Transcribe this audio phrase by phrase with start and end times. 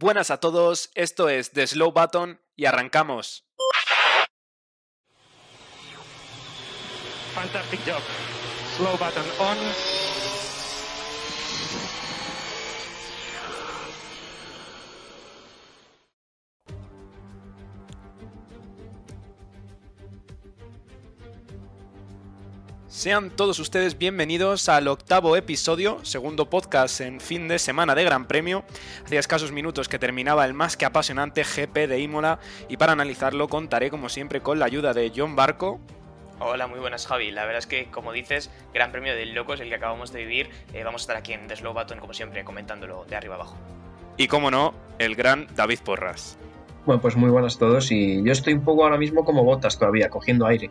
[0.00, 3.44] Buenas a todos, esto es The Slow Button y arrancamos.
[7.34, 8.00] Fantastic job.
[8.76, 9.97] Slow button on.
[22.98, 28.26] Sean todos ustedes bienvenidos al octavo episodio, segundo podcast en fin de semana de Gran
[28.26, 28.64] Premio.
[29.04, 33.46] Hacía escasos minutos que terminaba el más que apasionante GP de Imola y para analizarlo
[33.46, 35.78] contaré como siempre con la ayuda de John Barco.
[36.40, 37.30] Hola, muy buenas Javi.
[37.30, 40.50] La verdad es que, como dices, Gran Premio del Locos, el que acabamos de vivir.
[40.74, 43.56] Eh, vamos a estar aquí en The Slow Button, como siempre, comentándolo de arriba abajo.
[44.16, 46.36] Y como no, el gran David Porras.
[46.84, 49.78] Bueno, pues muy buenas a todos y yo estoy un poco ahora mismo como botas
[49.78, 50.68] todavía, cogiendo aire.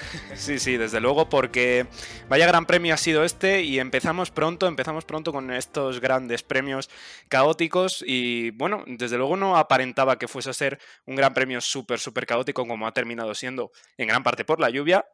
[0.34, 1.86] Sí, sí, desde luego, porque
[2.28, 6.88] vaya gran premio ha sido este y empezamos pronto, empezamos pronto con estos grandes premios
[7.28, 11.98] caóticos y bueno, desde luego no aparentaba que fuese a ser un gran premio súper,
[11.98, 15.04] súper caótico como ha terminado siendo en gran parte por la lluvia.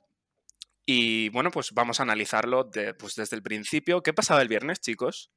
[0.89, 4.03] Y bueno, pues vamos a analizarlo pues desde el principio.
[4.03, 5.33] ¿Qué pasaba el viernes, chicos?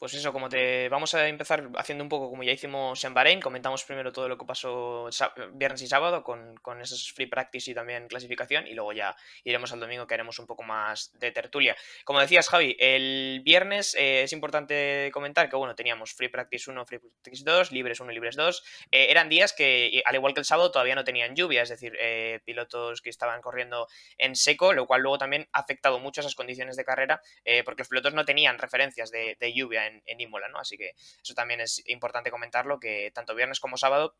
[0.00, 3.38] Pues eso, como te vamos a empezar haciendo un poco como ya hicimos en Bahrein,
[3.38, 5.10] comentamos primero todo lo que pasó
[5.52, 9.74] viernes y sábado con, con esos free practice y también clasificación y luego ya iremos
[9.74, 11.76] al domingo que haremos un poco más de tertulia.
[12.04, 16.86] Como decías Javi, el viernes eh, es importante comentar que bueno, teníamos free practice 1,
[16.86, 18.62] free practice 2, libres 1 y libres 2.
[18.92, 21.92] Eh, eran días que al igual que el sábado todavía no tenían lluvia, es decir,
[22.00, 26.34] eh, pilotos que estaban corriendo en seco, lo cual luego también ha afectado mucho esas
[26.34, 27.20] condiciones de carrera
[27.66, 30.58] porque los pilotos no tenían referencias de, lluvia Imola, ¿no?
[30.58, 34.16] Así que eso también es importante comentarlo, que tanto viernes como sábado,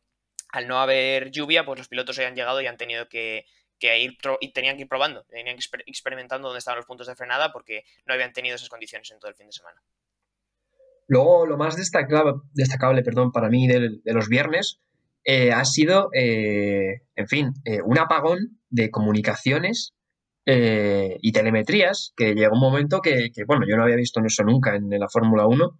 [0.52, 3.44] al no haber lluvia, pues los pilotos hayan llegado y han tenido que,
[3.80, 7.14] ir y tenían que ir probando, tenían que ir experimentando dónde estaban los puntos de
[7.14, 9.80] frenada porque no habían tenido esas condiciones en todo el fin de semana.
[11.06, 14.80] Luego, lo más destacable, destacable perdón, para mí de, los viernes
[15.24, 19.94] eh, ha sido, eh, en fin, eh, un apagón de comunicaciones
[20.46, 24.74] eh, y telemetrías, que llegó un momento que, bueno, yo no había visto eso nunca
[24.74, 25.78] en, la Fórmula 1.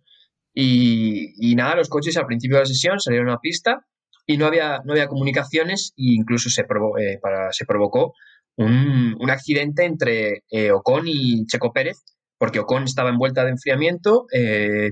[0.54, 3.86] Y, nada, los coches al principio de la sesión salieron a pista
[4.26, 8.14] y no había, no había comunicaciones e incluso se, eh, para, se provocó
[8.56, 11.96] un, accidente entre eh, Ocon y Checo Pérez,
[12.36, 14.26] porque Ocon estaba en vuelta de enfriamiento,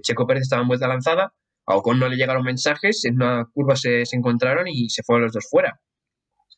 [0.02, 1.34] Checo Pérez estaba en vuelta lanzada,
[1.66, 5.24] a Ocon no le llegaron mensajes, en una curva se, se encontraron y se fueron
[5.24, 5.80] los dos fuera.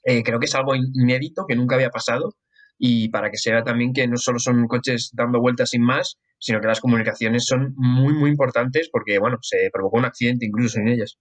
[0.05, 2.35] creo que es algo inédito que nunca había pasado
[2.83, 6.19] y para que se vea también que no solo son coches dando vueltas sin más,
[6.39, 10.81] sino que las comunicaciones son muy, muy importantes porque, bueno, se provocó un accidente incluso
[10.81, 11.19] en ellas.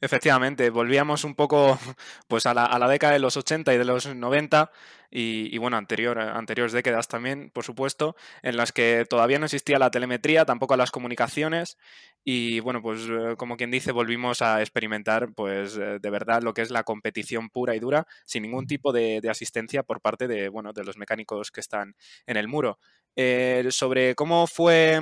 [0.00, 1.78] Efectivamente, volvíamos un poco
[2.28, 4.70] pues a la, a la, década de los 80 y de los 90
[5.12, 9.90] y, bueno, anterior, anteriores décadas también, por supuesto, en las que todavía no existía la
[9.90, 11.78] telemetría, tampoco las comunicaciones
[12.22, 16.54] y bueno, pues eh, como quien dice, volvimos a experimentar pues eh, de verdad lo
[16.54, 20.48] que es la competición pura y dura sin ningún tipo de, asistencia por parte de,
[20.48, 22.78] bueno, de los mecánicos que están en el muro.
[23.16, 25.00] Eh, sobre cómo fue,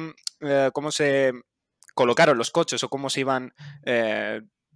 [0.73, 1.33] cómo se
[1.95, 3.53] colocaron los coches o cómo se iban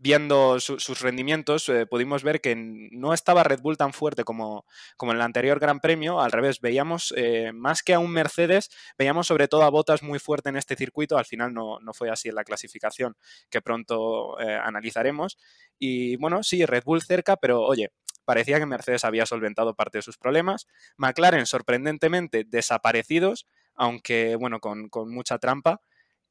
[0.03, 5.13] viendo sus rendimientos, eh, pudimos ver que no estaba Red Bull tan fuerte como, como
[5.13, 6.21] en el anterior Gran Premio.
[6.21, 8.69] Al revés, veíamos eh, más que a un Mercedes,
[8.99, 11.19] veíamos sobre todo a Botas muy fuerte en este circuito.
[11.19, 13.17] Al final no, fue así en la clasificación,
[13.49, 15.39] que pronto eh, analizaremos.
[15.79, 17.93] Y bueno, sí, Red Bull cerca, pero oye,
[18.25, 20.67] parecía que Mercedes había solventado parte de sus problemas.
[20.97, 23.47] McLaren, sorprendentemente, desaparecidos,
[23.77, 25.81] aunque bueno, con, mucha trampa.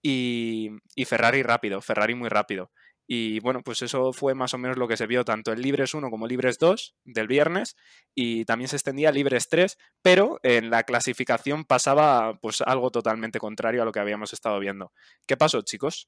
[0.03, 0.72] Y
[1.06, 2.70] Ferrari rápido, Ferrari muy rápido.
[3.13, 5.94] Y bueno, pues eso fue más o menos lo que se vio tanto en Libres
[5.94, 7.75] 1 como Libres 2 del viernes
[8.16, 13.38] y también se extendía a Libres 3, pero en la clasificación pasaba pues algo totalmente
[13.38, 14.94] contrario a lo que habíamos estado viendo.
[15.25, 16.07] ¿Qué pasó, chicos?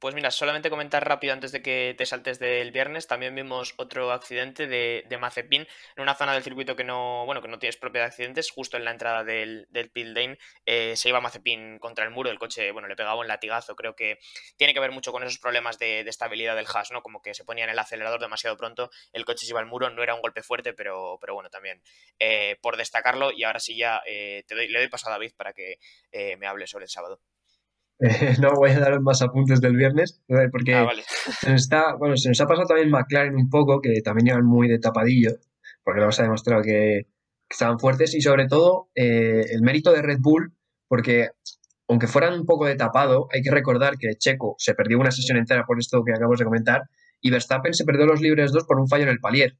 [0.00, 4.12] Pues mira, solamente comentar rápido antes de que te saltes del viernes, también vimos otro
[4.12, 5.62] accidente de, de Mazepin
[5.96, 8.76] en una zona del circuito que no, bueno, que no tienes propiedad de accidentes, justo
[8.76, 12.38] en la entrada del, del pit lane, eh, se iba Mazepin contra el muro, el
[12.38, 14.20] coche, bueno, le pegaba un latigazo, creo que
[14.56, 17.02] tiene que ver mucho con esos problemas de, estabilidad del hash, ¿no?
[17.02, 19.90] Como que se ponía en el acelerador demasiado pronto, el coche se iba al muro,
[19.90, 21.82] no era un golpe fuerte, pero, pero bueno, también
[22.20, 25.32] eh, por destacarlo, y ahora sí ya eh, te doy, le doy paso a David
[25.36, 25.80] para que
[26.38, 27.20] me hable sobre el sábado.
[28.40, 30.22] no voy a dar más apuntes del viernes,
[30.52, 30.88] porque ah,
[31.40, 34.44] se, nos está, bueno, se nos ha pasado también McLaren un poco, que también iban
[34.44, 35.32] muy de tapadillo,
[35.82, 37.06] porque nos ha demostrado que,
[37.50, 40.52] estaban fuertes, y sobre todo eh, el mérito de Red Bull,
[40.86, 41.30] porque
[41.88, 45.38] aunque fueran un poco de tapado, hay que recordar que Checo se perdió una sesión
[45.38, 46.82] entera por esto que acabamos de comentar,
[47.20, 49.56] y Verstappen se perdió los libres dos por un fallo en el palier.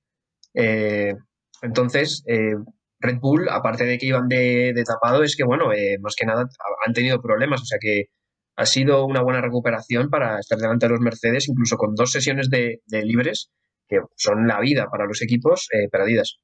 [0.55, 1.14] Eh,
[1.62, 2.55] entonces, eh,
[3.00, 5.70] Red Bull, aparte de que iban de, de tapado, es que, bueno,
[6.00, 6.46] más que nada
[6.87, 8.11] han tenido problemas, o sea que
[8.59, 12.51] ha sido una buena recuperación para estar delante de los Mercedes, incluso con dos sesiones
[12.51, 13.51] de, libres
[13.89, 16.39] que son la vida para los equipos eh, perdidas.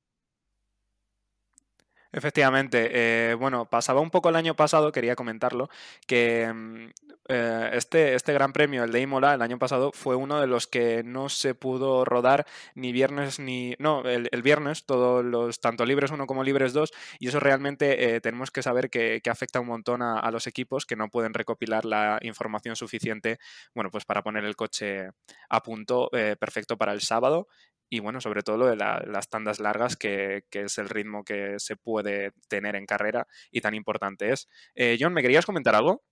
[2.15, 5.69] Efectivamente, eh, bueno, pasaba un poco el año pasado, quería comentarlo,
[6.07, 6.87] que mm,
[7.29, 10.69] eh, este, este Gran Premio, el de Imola, el año pasado fue uno de los
[10.69, 12.47] que no se pudo rodar
[12.77, 13.75] ni viernes ni...
[13.81, 18.21] No, el, viernes, todos los, tanto libres 1 como libres 2, y eso realmente eh,
[18.21, 22.21] tenemos que saber que, afecta un montón a, los equipos que no pueden recopilar la
[22.23, 23.41] información suficiente,
[23.75, 25.09] bueno, pues para poner el coche
[25.49, 26.09] a punto
[26.39, 27.49] perfecto para el sábado
[27.95, 31.77] y bueno, sobre todo lo de las tandas largas, que, es el ritmo que se
[31.77, 34.49] puede tener en carrera y tan importante es.
[34.75, 36.03] Eh, John, ¿me querías comentar algo?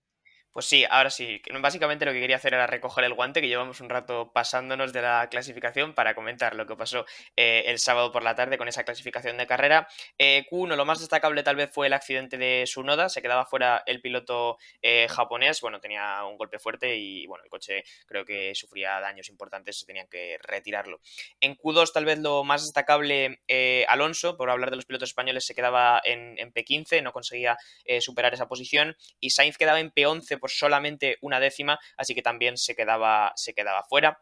[0.53, 1.41] Pues sí, ahora sí.
[1.61, 5.01] Básicamente lo que quería hacer era recoger el guante, que llevamos un rato pasándonos de
[5.01, 8.83] la clasificación para comentar lo que pasó eh, el sábado por la tarde con esa
[8.83, 9.87] clasificación de carrera.
[10.19, 13.81] Eh, Q1, lo más destacable tal vez fue el accidente de Sunoda, se quedaba fuera
[13.87, 18.53] el piloto eh, japonés, bueno, tenía un golpe fuerte y bueno, el coche creo que
[18.53, 21.01] sufría daños importantes, se tenían que retirarlo.
[21.39, 23.41] En Q2 tal vez lo más destacable,
[23.87, 27.57] Alonso, por hablar de los pilotos españoles, se quedaba en, en P15, no conseguía
[28.01, 32.57] superar esa posición y Sainz quedaba en P11 por solamente una décima, así que también
[32.57, 34.19] se quedaba, se quedaba fuera.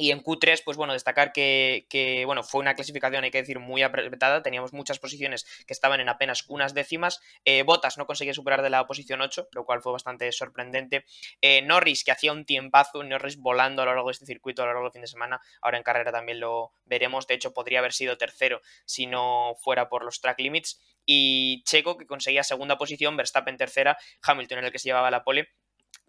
[0.00, 3.82] Y en Q3, pues bueno, destacar que, bueno, fue una clasificación, hay que decir, muy
[3.82, 4.42] apretada.
[4.42, 7.20] Teníamos muchas posiciones que estaban en apenas unas décimas.
[7.44, 11.04] Eh, Botas no conseguía superar de la posición 8, lo cual fue bastante sorprendente.
[11.42, 14.64] Eh, Norris, que hacía un tiempazo, Norris volando a lo largo de este circuito, a
[14.64, 15.42] lo largo del fin de semana.
[15.60, 17.26] Ahora en carrera también lo veremos.
[17.26, 20.80] De hecho, podría haber sido tercero si no fuera por los track limits.
[21.04, 25.24] Y Checo, que conseguía segunda posición, Verstappen tercera, Hamilton en el que se llevaba la
[25.24, 25.48] pole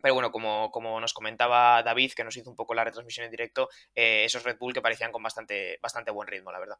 [0.02, 3.32] pero bueno, como, como, nos comentaba David, que nos hizo un poco la retransmisión en
[3.32, 6.78] directo, eh, esos Red Bull que parecían con bastante, bastante buen ritmo, la verdad.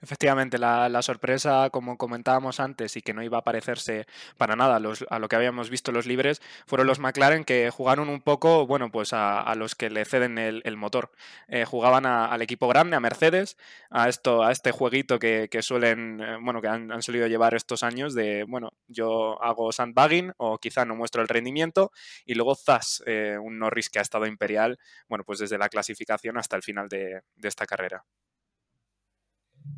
[0.00, 5.18] Efectivamente, la, sorpresa, como comentábamos antes, y que no iba a parecerse para nada a,
[5.18, 9.12] lo que habíamos visto los libres, fueron los McLaren que jugaron un poco, bueno, pues
[9.12, 11.10] a, los que le ceden el, motor.
[11.48, 13.56] Eh, jugaban al equipo grande, a Mercedes,
[13.90, 18.14] a esto, a este jueguito que, suelen, eh, bueno, que han, solido llevar estos años
[18.14, 21.92] de, bueno, yo hago sandbagging o quizá no muestro el rendimiento,
[22.26, 24.78] y luego Zas, eh, un Norris que ha estado imperial,
[25.08, 28.04] bueno, pues desde la clasificación hasta el final de esta carrera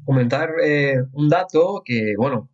[0.04, 2.50] comentar eh, un dato que, bueno,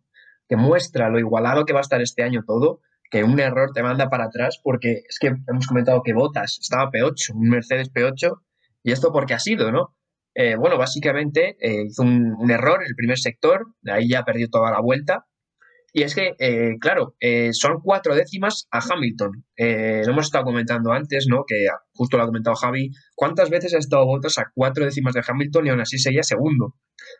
[0.47, 3.83] que muestra lo igualado que va a estar este año todo, que un error te
[3.83, 8.39] manda para atrás, porque es que hemos comentado que Botas estaba P8, un Mercedes P8,
[8.83, 9.95] y esto porque ha sido, ¿no?
[10.35, 14.49] Eh, bueno, básicamente eh, hizo un, error en el primer sector, de ahí ya perdió
[14.49, 15.25] toda la vuelta,
[15.95, 19.45] y es que, eh, claro, eh, son cuatro décimas a Hamilton.
[19.55, 21.43] Eh, lo hemos estado comentando antes, ¿no?
[21.47, 22.89] Que justo lo ha comentado Javi.
[23.15, 26.73] ¿Cuántas veces ha estado Bottas a cuatro décimas de Hamilton y aún así seguía segundo?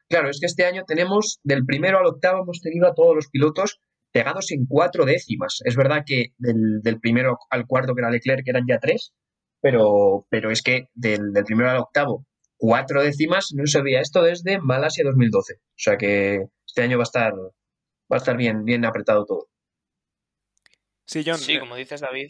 [0.09, 3.29] Claro, es que este año tenemos del primero al octavo, hemos tenido a todos los
[3.29, 3.79] pilotos
[4.11, 5.59] pegados en cuatro décimas.
[5.65, 9.13] Es verdad que del, primero al cuarto, que era Leclerc, eran ya tres,
[9.61, 12.25] pero, pero es que del, del primero al octavo,
[12.57, 15.53] cuatro décimas, no se veía esto desde Malasia 2012.
[15.53, 17.33] O sea que este año va a estar,
[18.13, 19.50] va a estar bien, bien apretado todo.
[21.06, 21.38] Sí, John.
[21.38, 22.30] Sí, eh como dices, David.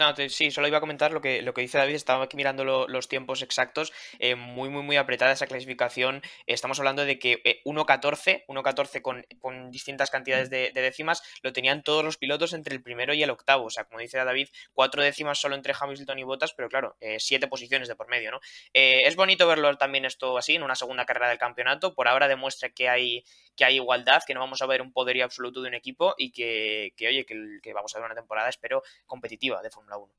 [0.00, 2.64] No, sí, solo iba a comentar lo que, lo que dice David, estaba aquí mirando
[2.64, 8.30] los tiempos exactos, eh, muy, muy, muy apretada esa clasificación, estamos hablando de que 1.14,
[8.30, 12.82] eh, 1.14 con, con distintas cantidades de, décimas, lo tenían todos los pilotos entre el
[12.82, 16.22] primero y el octavo, o sea, como dice David, cuatro décimas solo entre Hamilton y
[16.22, 18.40] Bottas, pero claro, eh, siete posiciones de por medio, ¿no?
[18.72, 22.70] es bonito verlo también esto así, en una segunda carrera del campeonato, por ahora demuestra
[22.70, 23.22] que hay,
[23.54, 26.32] que hay igualdad, que no vamos a ver un poderío absoluto de un equipo y
[26.32, 30.12] que, que oye, que, vamos a ver una temporada, espero, competitiva de 1.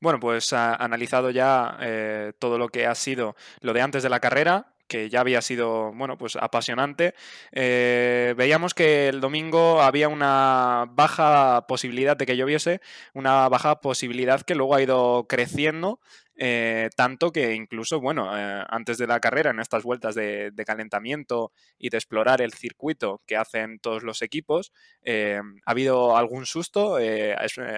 [0.00, 4.08] Bueno, pues ha analizado ya eh, todo lo que ha sido lo de antes de
[4.08, 7.14] la carrera, que ya había sido, bueno, pues apasionante.
[7.52, 12.80] Eh, veíamos que el domingo había una baja posibilidad de que lloviese,
[13.14, 16.00] una baja posibilidad que luego ha ido creciendo
[16.42, 21.52] eh, tanto que incluso, bueno, eh, antes de la carrera, en estas vueltas de, calentamiento
[21.78, 26.96] y de explorar el circuito que hacen todos los equipos, eh, ha habido algún susto.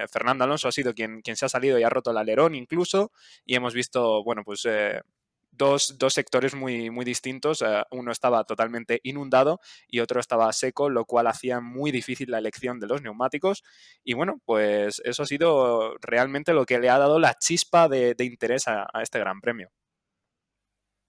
[0.09, 3.11] Fernando Alonso ha sido quien, quien se ha salido y ha roto el alerón incluso,
[3.45, 4.65] y hemos visto, bueno, pues
[5.57, 7.61] dos, sectores muy, muy distintos.
[7.61, 12.39] Eh, uno estaba totalmente inundado y otro estaba seco, lo cual hacía muy difícil la
[12.39, 13.63] elección de los neumáticos.
[14.03, 18.15] Y bueno, pues eso ha sido realmente lo que le ha dado la chispa de,
[18.19, 19.69] interés a, este Gran Premio.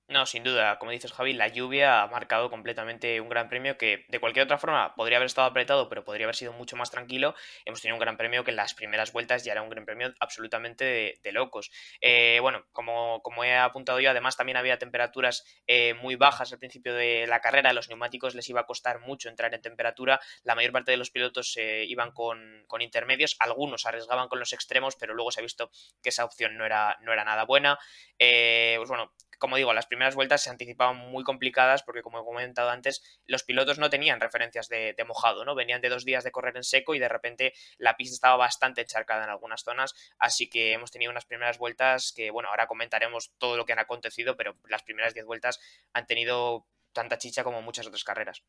[0.06, 4.04] No, sin duda, como dices Javi, la lluvia ha marcado completamente un gran premio que
[4.10, 7.34] de cualquier otra forma podría haber estado apretado, pero podría haber sido mucho más tranquilo.
[7.64, 10.12] Hemos tenido un gran premio que en las primeras vueltas ya era un gran premio
[10.20, 11.70] absolutamente de, locos.
[12.02, 16.58] Eh, bueno, como, como, he apuntado yo, además también había temperaturas eh, muy bajas al
[16.58, 20.54] principio de la carrera, los neumáticos les iba a costar mucho entrar en temperatura, la
[20.54, 24.96] mayor parte de los pilotos eh, iban con, con, intermedios, algunos arriesgaban con los extremos,
[24.96, 25.70] pero luego se ha visto
[26.02, 27.78] que esa opción no era, no era nada buena.
[28.18, 32.70] pues bueno, como digo, las primeras vueltas se anticipaban muy complicadas porque, como he comentado
[32.70, 35.54] antes, los pilotos no tenían referencias de, mojado, ¿no?
[35.54, 38.80] Venían de dos días de correr en seco y de repente la pista estaba bastante
[38.80, 43.32] encharcada en algunas zonas, así que hemos tenido unas primeras vueltas que, bueno, ahora comentaremos
[43.38, 45.60] todo lo que han acontecido, pero las primeras diez vueltas
[45.92, 48.42] han tenido tanta chicha como muchas otras carreras.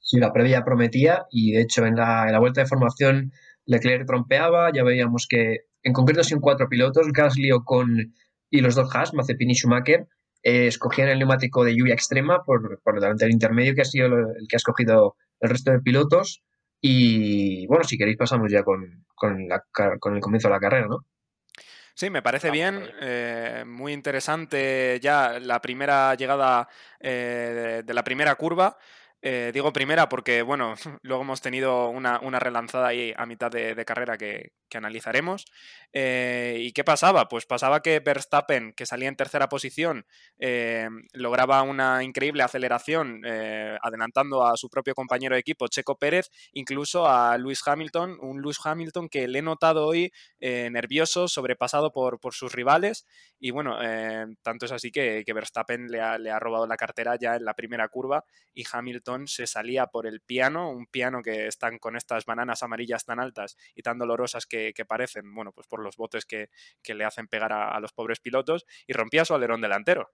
[0.00, 3.32] Sí, la previa prometía y de hecho en la, en la vuelta de formación
[3.64, 8.14] Leclerc trompeaba, ya veíamos que en concreto sin cuatro pilotos, Gasly con
[8.52, 10.06] y los dos Haas, Mazepin y Schumacher,
[10.42, 14.06] eh, escogían el neumático de lluvia extrema por, por delante del intermedio, que ha sido
[14.06, 16.42] el que ha escogido el resto de pilotos.
[16.78, 19.40] Y bueno, si queréis pasamos ya con, con,
[20.14, 20.98] el comienzo de la carrera, ¿no?
[21.94, 26.68] Sí, me parece bien, eh, muy interesante ya la primera llegada
[27.00, 28.76] eh, de la primera curva.
[29.24, 34.18] Eh, digo primera porque, bueno, luego hemos tenido una, relanzada ahí a mitad de, carrera
[34.18, 35.44] que, analizaremos.
[35.92, 37.28] Eh, ¿Y qué pasaba?
[37.28, 40.06] Pues pasaba que Verstappen, que salía en tercera posición,
[40.38, 43.20] eh, lograba una increíble aceleración,
[43.82, 48.58] adelantando a su propio compañero de equipo, Checo Pérez, incluso a Lewis Hamilton, un Lewis
[48.64, 50.10] Hamilton que le he notado hoy
[50.40, 53.06] nervioso, sobrepasado por, por, sus rivales.
[53.38, 53.76] Y bueno,
[54.40, 57.52] tanto es así que, Verstappen le ha, le ha robado la cartera ya en la
[57.52, 58.24] primera curva
[58.54, 63.04] y Hamilton se salía por el piano, un piano que están con estas bananas amarillas
[63.04, 66.48] tan altas y tan dolorosas que, parecen, bueno, pues por los botes que,
[66.94, 70.10] le hacen pegar a, los pobres pilotos, y rompía su alerón delantero.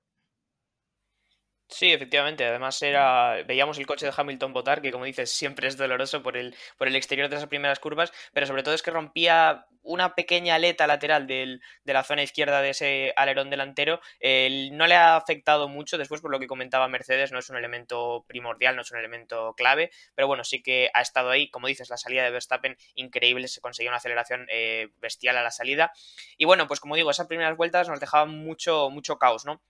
[1.70, 2.46] Sí, efectivamente.
[2.46, 6.36] Además era veíamos el coche de Hamilton botar, que como dices siempre es doloroso por
[6.36, 10.14] el, por el exterior de esas primeras curvas, pero sobre todo es que rompía una
[10.14, 14.00] pequeña aleta lateral de la zona izquierda de ese alerón delantero.
[14.20, 18.24] no le ha afectado mucho después por lo que comentaba Mercedes, no es un elemento
[18.26, 21.50] primordial, no es un elemento clave, pero bueno, sí que ha estado ahí.
[21.50, 25.50] Como dices, la salida de Verstappen increíble, se consiguió una aceleración eh, bestial a la
[25.50, 25.92] salida.
[26.36, 29.62] Y bueno, pues como digo, esas primeras vueltas nos dejaban mucho, mucho caos, ¿no?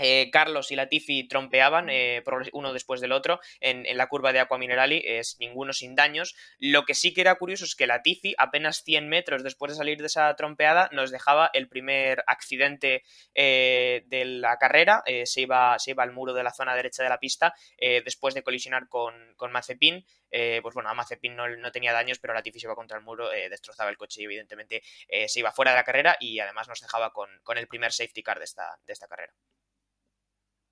[0.00, 4.58] Eh, Carlos y Latifi trompeaban eh, uno después del otro en, la curva de Aqua
[4.58, 6.34] Minerali, es ninguno sin daños.
[6.58, 9.98] Lo que sí que era curioso es que Latifi, apenas 100 metros después de salir
[9.98, 13.02] de esa trompeada, nos dejaba el primer accidente
[13.34, 15.02] eh, de la carrera.
[15.24, 18.42] se, iba, se iba al muro de la zona derecha de la pista después de
[18.42, 20.04] colisionar con, con Mazepin.
[20.30, 23.90] pues bueno, a Mazepin no, tenía daños, pero Latifi se iba contra el muro, destrozaba
[23.90, 24.82] el coche y evidentemente
[25.26, 28.38] se iba fuera de la carrera y además nos dejaba con, el primer safety car
[28.38, 29.34] de esta, de esta carrera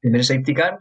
[0.01, 0.79] primer safety car,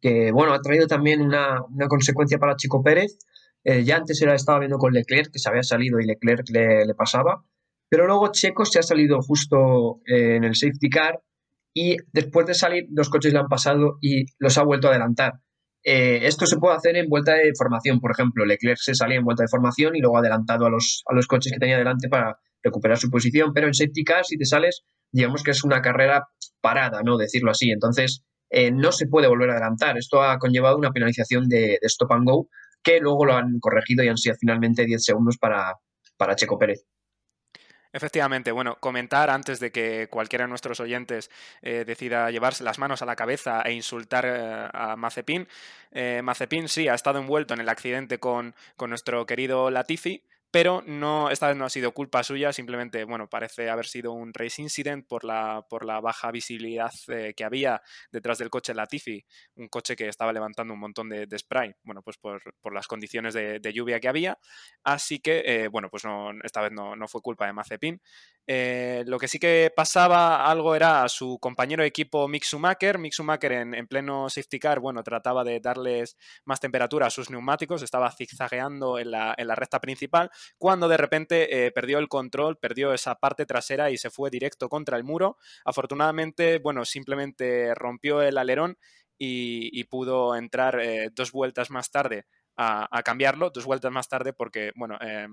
[0.00, 3.18] que bueno, ha traído también una, consecuencia para Chico Pérez.
[3.64, 6.94] Eh, ya antes era, estaba viendo con Leclerc, que se había salido y Leclerc le,
[6.94, 7.44] pasaba,
[7.88, 11.20] pero luego Checo se ha salido justo eh, en el safety car
[11.74, 15.40] y después de salir los coches le han pasado y los ha vuelto a adelantar.
[15.84, 19.24] Eh, esto se puede hacer en vuelta de formación, por ejemplo, Leclerc se salía en
[19.24, 22.08] vuelta de formación y luego ha adelantado a los, a los coches que tenía delante
[22.08, 25.80] para recuperar su posición, pero en safety car si te sales, digamos que es una
[25.80, 26.26] carrera
[26.60, 27.16] parada, ¿no?
[27.16, 27.70] Decirlo así.
[27.70, 29.98] Entonces, eh, no se puede volver a adelantar.
[29.98, 32.48] Esto ha conllevado una penalización de, stop and go
[32.82, 35.74] que luego lo han corregido y han sido finalmente 10 segundos para,
[36.16, 36.84] para Checo Pérez.
[37.92, 41.30] Efectivamente, bueno, comentar antes de que cualquiera de nuestros oyentes
[41.62, 45.48] eh, decida llevarse las manos a la cabeza e insultar eh, a Mazepin.
[46.22, 51.30] Mazepin sí ha estado envuelto en el accidente con, con nuestro querido Latifi, pero no,
[51.30, 55.06] esta vez no ha sido culpa suya, simplemente, bueno, parece haber sido un race incident
[55.06, 59.24] por la, por la baja visibilidad eh, que había detrás del coche Latifi,
[59.56, 62.40] un coche que estaba levantando un montón de, spray, bueno, pues por,
[62.72, 64.38] las condiciones de, lluvia que había,
[64.84, 68.00] así que, eh, bueno, pues no, esta vez no, fue culpa de Mazepin.
[68.46, 72.98] Eh, lo que sí que pasaba algo era a su compañero de equipo Mick Schumacher,
[72.98, 77.30] Mick Schumacher en, en pleno safety car, bueno, trataba de darles más temperatura a sus
[77.30, 82.08] neumáticos, estaba zigzagueando en la, en la recta principal, cuando de repente eh, perdió el
[82.08, 85.36] control, perdió esa parte trasera y se fue directo contra el muro.
[85.64, 88.78] Afortunadamente, bueno, simplemente rompió el alerón
[89.18, 92.26] y, pudo entrar eh, dos vueltas más tarde
[92.56, 95.28] a, cambiarlo, dos vueltas más tarde porque, bueno, eh,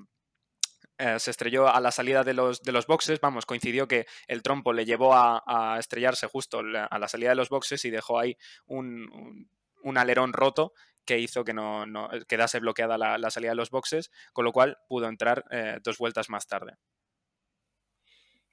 [1.19, 4.73] se estrelló a la salida de los, de los boxes, vamos, coincidió que el trompo
[4.73, 9.49] le llevó a, estrellarse justo a la salida de los boxes y dejó ahí un,
[9.85, 10.73] un alerón roto
[11.05, 11.85] que hizo que no,
[12.27, 16.29] quedase bloqueada la, salida de los boxes, con lo cual pudo entrar eh, dos vueltas
[16.29, 16.77] más tarde.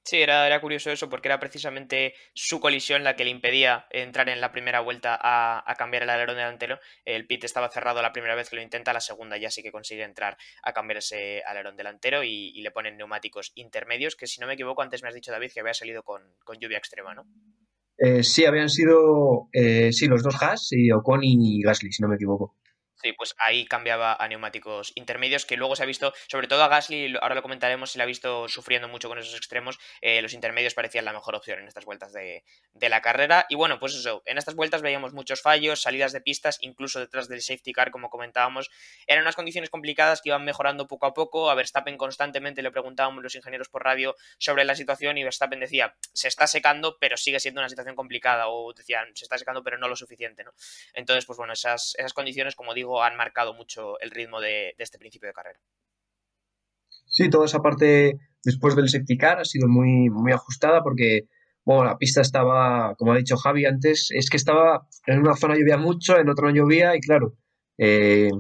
[0.05, 4.41] Sí, era, curioso eso porque era precisamente su colisión la que le impedía entrar en
[4.41, 6.81] la primera vuelta a, cambiar el alerón delantero.
[7.05, 9.71] El pit estaba cerrado la primera vez que lo intenta, la segunda ya sí que
[9.71, 14.47] consigue entrar a cambiar ese alerón delantero y, le ponen neumáticos intermedios, que si no
[14.47, 17.25] me equivoco, antes me has dicho David que había salido con, lluvia extrema, ¿no?
[18.05, 22.09] Eh, sí, habían sido eh, sí, los dos Haas y Ocon y Gasly, si no
[22.09, 22.53] me equivoco.
[23.03, 26.69] Sí, pues ahí cambiaba a neumáticos intermedios, que luego se ha visto, sobre todo a
[26.69, 29.81] Gasly, ahora lo comentaremos, se le ha visto sufriendo mucho con esos extremos.
[30.01, 32.45] Eh, los intermedios parecían la mejor opción en estas vueltas de,
[32.75, 33.47] la carrera.
[33.49, 37.29] Y bueno, pues eso, en estas vueltas veíamos muchos fallos, salidas de pistas, incluso detrás
[37.29, 38.71] del safety car, como comentábamos.
[39.09, 41.51] Eran unas condiciones complicadas que iban mejorando poco a poco.
[41.51, 45.97] A Verstappen constantemente le preguntábamos los ingenieros por radio sobre la situación y Verstappen decía,
[46.13, 48.49] se está secando, pero sigue siendo una situación complicada.
[48.49, 50.53] O decían, se está secando, pero no lo suficiente, ¿no?
[50.95, 54.99] Entonces, pues bueno, esas, esas condiciones, como digo, han marcado mucho el ritmo de, este
[54.99, 55.61] principio de carrera.
[57.07, 61.29] Sí, toda esa parte después del septicar ha sido muy, muy ajustada porque
[61.65, 65.55] bueno, la pista estaba, como ha dicho Javi antes, es que estaba en una zona
[65.55, 67.37] llovía mucho, en otra no llovía y claro,
[67.79, 68.31] eh,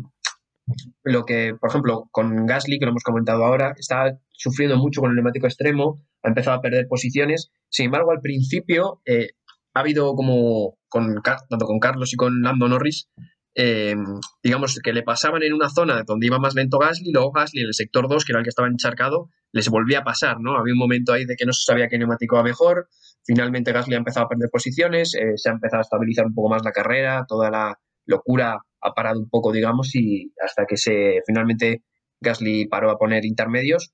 [1.05, 5.11] lo que, por ejemplo, con Gasly, que lo hemos comentado ahora, estaba sufriendo mucho con
[5.11, 7.51] el neumático extremo, ha empezado a perder posiciones.
[7.69, 9.31] Sin embargo, al principio eh,
[9.75, 13.09] ha habido como, tanto con Carlos y con Lando Norris,
[13.55, 13.95] eh,
[14.43, 17.67] digamos, que le pasaban en una zona donde iba más lento Gasly, luego Gasly en
[17.69, 20.57] el sector 2, que era el que estaba encharcado, les volvía a pasar, ¿no?
[20.57, 22.89] Había un momento ahí de que no se sabía qué neumático va mejor,
[23.25, 26.49] finalmente Gasly ha empezado a perder posiciones, eh, se ha empezado a estabilizar un poco
[26.49, 31.21] más la carrera, toda la locura ha parado un poco, digamos, y hasta que se
[31.27, 31.83] finalmente
[32.21, 33.93] Gasly paró a poner intermedios.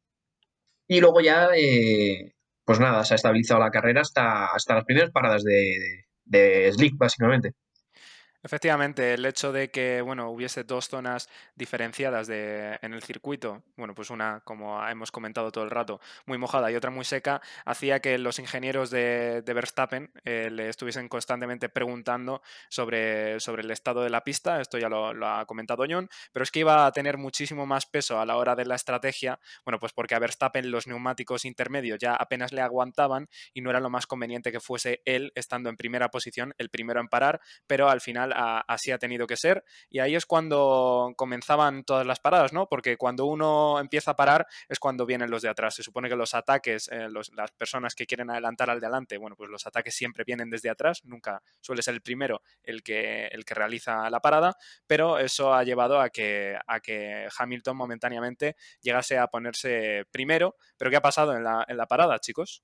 [0.87, 2.33] Y luego ya, eh,
[2.65, 6.97] pues nada, se ha estabilizado la carrera hasta, hasta las primeras paradas de, de Slick,
[6.97, 7.53] básicamente.
[8.49, 13.95] Efectivamente, el hecho de que bueno, hubiese dos zonas diferenciadas de, en el circuito, bueno,
[13.95, 18.01] pues una, como hemos comentado todo el rato, muy mojada y otra muy seca, hacía
[18.01, 22.41] que los ingenieros de, Verstappen eh, le estuviesen constantemente preguntando
[22.71, 26.51] sobre, sobre el estado de la pista, esto ya lo, ha comentado John, pero es
[26.51, 29.93] que iba a tener muchísimo más peso a la hora de la estrategia, bueno, pues
[29.93, 34.07] porque a Verstappen los neumáticos intermedios ya apenas le aguantaban y no era lo más
[34.07, 38.33] conveniente que fuese él estando en primera posición, el primero en parar, pero al final
[38.39, 39.65] así ha tenido que ser.
[39.91, 42.69] Y ahí es cuando comenzaban todas las paradas, ¿no?
[42.69, 45.75] Porque cuando uno empieza a parar es cuando vienen los de atrás.
[45.75, 49.51] Se supone que los ataques, eh, las personas que quieren adelantar al delante, bueno, pues
[49.51, 53.55] los ataques siempre vienen desde atrás, nunca suele ser el primero el que, el que
[53.55, 59.27] realiza la parada, pero eso ha llevado a que, a que Hamilton momentáneamente llegase a
[59.27, 60.57] ponerse primero.
[60.77, 62.63] ¿Pero qué ha pasado en la, en la parada, chicos?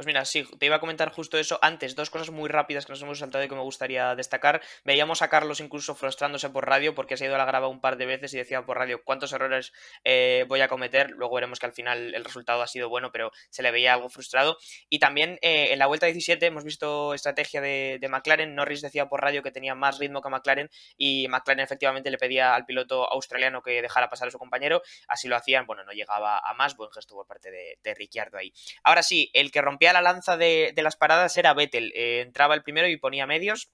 [0.00, 2.92] Pues mira, sí, te iba a comentar justo eso antes, dos cosas muy rápidas que
[2.92, 4.62] nos hemos saltado y que me gustaría destacar.
[4.82, 7.82] Veíamos a Carlos incluso frustrándose por radio porque se ha ido a la grava un
[7.82, 11.10] par de veces y decía por radio cuántos errores eh, voy a cometer.
[11.10, 14.08] Luego veremos que al final el resultado ha sido bueno, pero se le veía algo
[14.08, 14.56] frustrado.
[14.88, 18.54] Y también eh, en la vuelta 17 hemos visto estrategia de, McLaren.
[18.54, 22.54] Norris decía por radio que tenía más ritmo que McLaren y McLaren efectivamente le pedía
[22.54, 24.80] al piloto australiano que dejara pasar a su compañero.
[25.08, 26.74] Así lo hacían, bueno, no llegaba a más.
[26.74, 28.50] Buen gesto por parte de, de Ricciardo ahí.
[28.82, 31.92] Ahora sí, el que rompía la lanza de, las paradas era Vettel.
[31.94, 33.70] Eh, entraba el primero y ponía medios.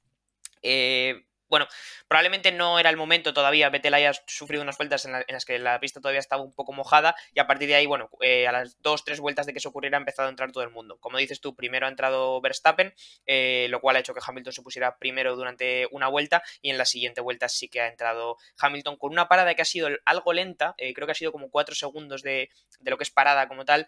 [0.62, 1.68] Eh, bueno,
[2.08, 3.68] probablemente no era el momento todavía.
[3.70, 7.14] Vettel haya sufrido unas vueltas en, las que la pista todavía estaba un poco mojada
[7.32, 9.68] y a partir de ahí, bueno, eh, a las dos, tres vueltas de que eso
[9.68, 10.98] ocurriera ha empezado a entrar todo el mundo.
[10.98, 12.94] Como dices tú, primero ha entrado Verstappen,
[13.26, 16.78] eh, lo cual ha hecho que Hamilton se pusiera primero durante una vuelta y en
[16.78, 20.32] la siguiente vuelta sí que ha entrado Hamilton con una parada que ha sido algo
[20.32, 23.64] lenta, eh, creo que ha sido como cuatro segundos de, lo que es parada como
[23.64, 23.86] tal,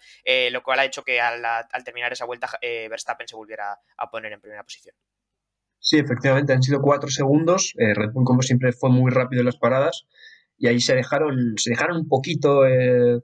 [0.51, 4.33] lo cual ha hecho que al, al terminar esa vuelta Verstappen se volviera a poner
[4.33, 4.95] en primera posición.
[5.81, 7.75] Sí, efectivamente, han sido cuatro segundos.
[7.79, 10.07] Eh, Red Bull, como siempre, fue muy rápido en las paradas
[10.59, 13.21] y ahí se dejaron, se dejaron un poquito eh,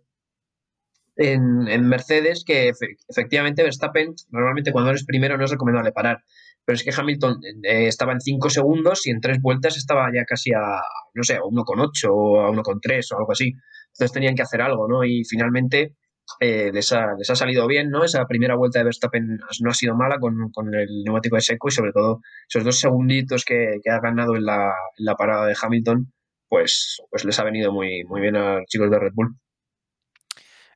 [1.16, 2.72] en, Mercedes, que
[3.08, 6.22] efectivamente Verstappen, normalmente cuando eres primero no es recomendable parar,
[6.64, 10.24] pero es que Hamilton eh, estaba en cinco segundos y en tres vueltas estaba ya
[10.24, 10.80] casi a,
[11.14, 13.52] no sé, a 1,8 o a 1,3 o algo así.
[13.92, 15.04] Entonces tenían que hacer algo, ¿no?
[15.04, 15.94] Y finalmente
[16.40, 18.04] eh, les, ha, salido bien, ¿no?
[18.04, 21.72] Esa primera vuelta de Verstappen no ha sido mala con, el neumático de seco y
[21.72, 24.72] sobre todo esos dos segunditos que, ha ganado en la,
[25.16, 26.12] parada de Hamilton,
[26.48, 29.36] pues, pues les ha venido muy, muy bien a los chicos de Red Bull.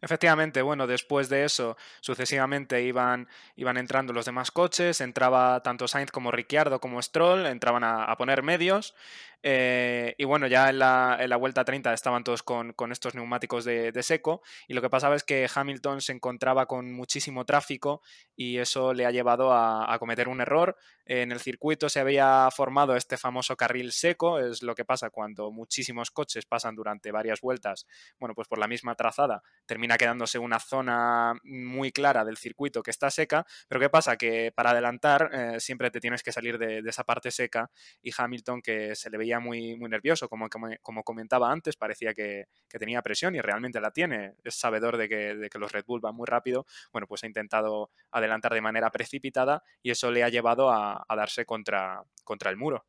[0.01, 6.11] Efectivamente, bueno, después de eso, sucesivamente iban, iban entrando los demás coches, entraba tanto Sainz
[6.11, 8.95] como Ricciardo como Stroll, entraban a poner medios
[9.43, 13.15] eh, y bueno, ya en la, en la, vuelta 30 estaban todos con, con estos
[13.15, 17.45] neumáticos de, de, seco y lo que pasaba es que Hamilton se encontraba con muchísimo
[17.45, 18.03] tráfico
[18.35, 20.77] y eso le ha llevado a, a cometer un error.
[21.11, 25.51] En el circuito se había formado este famoso carril seco, es lo que pasa cuando
[25.51, 27.87] muchísimos coches pasan durante varias vueltas,
[28.19, 32.91] bueno, pues por la misma trazada, termina quedándose una zona muy clara del circuito que
[32.91, 34.19] está seca, pero ¿qué pasa?
[34.19, 37.71] Que para adelantar eh, siempre te tienes que salir de, esa parte seca
[38.03, 42.49] y Hamilton que se le veía muy, muy nervioso, como, como, comentaba antes, parecía que,
[42.79, 46.03] tenía presión y realmente la tiene, es sabedor de que, de que los Red Bull
[46.03, 50.29] van muy rápido, bueno, pues ha intentado adelantar de manera precipitada y eso le ha
[50.29, 52.85] llevado a, darse contra, contra el muro.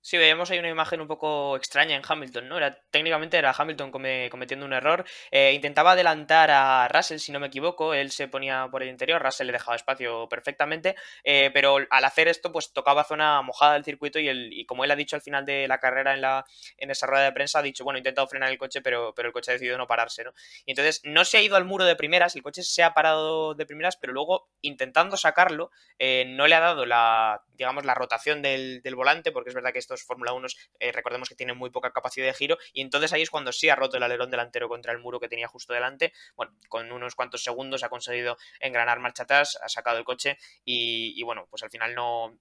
[0.00, 2.56] Sí, veíamos ahí una imagen un poco extraña en Hamilton, ¿no?
[2.56, 5.04] Era, técnicamente era Hamilton cometiendo un error.
[5.30, 7.92] Eh, intentaba adelantar a Russell, si no me equivoco.
[7.92, 10.94] Él se ponía por el interior, Russell le dejaba espacio perfectamente.
[11.24, 14.84] Eh, pero al hacer esto, pues tocaba zona mojada del circuito y, el, y como
[14.84, 16.44] él ha dicho al final de la carrera en, la,
[16.78, 19.28] en esa rueda de prensa, ha dicho, bueno, he intentado frenar el coche, pero, pero
[19.28, 20.32] el coche ha decidido no pararse, ¿no?
[20.64, 23.54] Y entonces no se ha ido al muro de primeras, el coche se ha parado
[23.54, 28.40] de primeras, pero luego intentando sacarlo, eh, no le ha dado la, digamos, la rotación
[28.42, 30.48] del, del volante, porque es verdad que estos Fórmula 1
[30.80, 33.68] eh, recordemos que tienen muy poca capacidad de giro, y entonces ahí es cuando sí
[33.68, 36.12] ha roto el alerón delantero contra el muro que tenía justo delante.
[36.36, 41.22] Bueno, con unos cuantos segundos ha conseguido engranar marcha atrás, ha sacado el coche y,
[41.22, 42.38] bueno, pues al final no,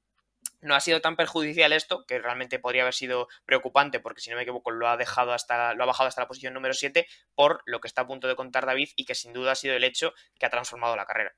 [0.62, 4.36] no ha sido tan perjudicial esto, que realmente podría haber sido preocupante, porque si no
[4.36, 7.62] me equivoco, lo ha dejado hasta, lo ha bajado hasta la posición número 7, por
[7.66, 9.84] lo que está a punto de contar David, y que sin duda ha sido el
[9.84, 11.34] hecho que ha transformado la carrera.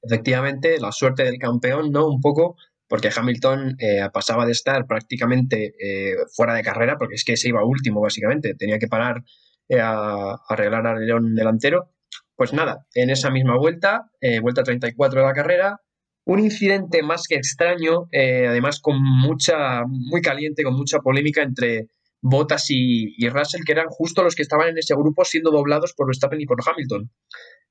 [0.00, 2.06] Efectivamente, la suerte del campeón, ¿no?
[2.06, 2.56] Un poco
[2.88, 7.48] porque Hamilton eh, pasaba de estar prácticamente eh, fuera de carrera, porque es que se
[7.48, 9.22] iba último básicamente, tenía que parar
[9.68, 11.90] eh, a, arreglar al león delantero.
[12.34, 15.80] Pues nada, en esa misma vuelta, vuelta 34 de la carrera,
[16.24, 21.88] un incidente más que extraño, además con mucha, muy caliente, con mucha polémica entre
[22.20, 25.94] Bottas y, y, Russell, que eran justo los que estaban en ese grupo siendo doblados
[25.94, 27.10] por Verstappen y por Hamilton.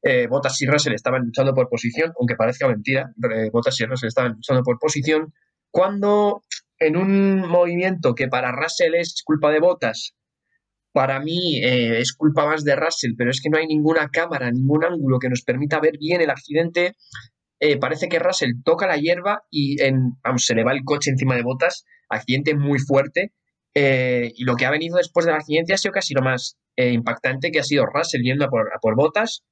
[0.04, 4.08] Eh, Bottas y Russell estaban luchando por posición, aunque parezca mentira, eh, Bottas y Russell
[4.08, 5.34] estaban luchando por posición,
[5.72, 6.44] cuando
[6.80, 10.14] en un movimiento que para Russell es culpa de Bottas,
[10.94, 14.52] para mí eh, es culpa más de Russell, pero es que no hay ninguna cámara,
[14.52, 16.96] ningún ángulo que nos permita ver bien el accidente.
[17.82, 21.44] parece que Russell toca la hierba y en, se le va el coche encima de
[21.44, 23.34] Bottas, accidente muy fuerte.
[23.76, 27.60] y lo que ha venido después del accidente ha sido casi lo más impactante, que
[27.60, 29.44] ha sido Russell yendo a por, Bottas,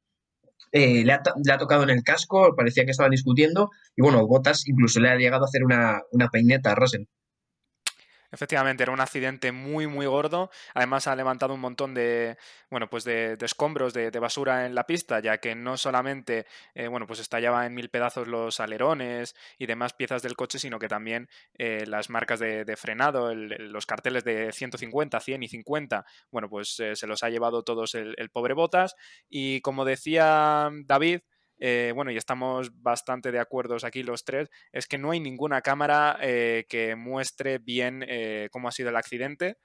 [0.76, 5.00] eh, le, ha, tocado en el casco, parecía que estaban discutiendo, y bueno, Botas incluso
[5.00, 7.06] le ha llegado a hacer una, una peineta a Russell.
[8.36, 10.52] Efectivamente, era un accidente muy, muy gordo.
[10.74, 12.38] Además, ha levantado un montón de,
[12.69, 17.08] bueno, pues de, escombros, de, basura en la pista, ya que no solamente, eh, bueno,
[17.08, 21.30] pues estallaba en mil pedazos los alerones y demás piezas del coche, sino que también
[21.58, 26.98] eh, las marcas de, frenado, los carteles de 150, 100 y 50, bueno, pues eh,
[26.98, 28.98] se los ha llevado todos el, el pobre Botas.
[29.30, 31.21] Y como decía David,
[31.58, 35.62] eh, bueno, y estamos bastante de acuerdo aquí los tres, es que no hay ninguna
[35.62, 39.58] cámara eh, que muestre bien eh, cómo ha sido el accidente.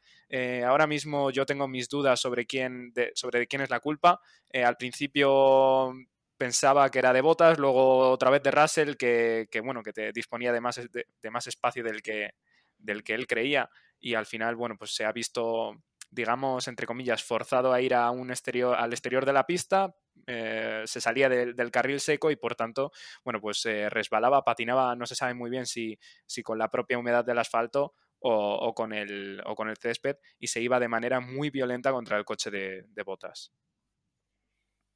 [0.64, 4.20] ahora mismo yo tengo mis dudas sobre quién, sobre quién es la culpa.
[4.52, 5.92] al principio
[6.36, 10.52] pensaba que era de Botas, luego otra vez de Russell, que, bueno, que te disponía
[10.52, 12.30] de más, de, más espacio del que,
[12.78, 13.68] del que él creía.
[13.98, 15.74] Y al final, bueno, pues se ha visto
[16.12, 19.94] digamos, entre comillas, forzado a ir a un exterior, al exterior de la pista,
[20.26, 22.92] eh, se salía del carril seco y por tanto,
[23.24, 26.98] bueno, pues se resbalaba, patinaba, no se sabe muy bien si, si con la propia
[26.98, 31.20] humedad del asfalto o, con el, o con el césped y se iba de manera
[31.20, 33.52] muy violenta contra el coche de botas.